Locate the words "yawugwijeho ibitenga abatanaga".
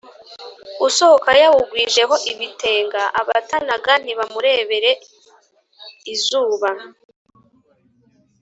1.41-3.93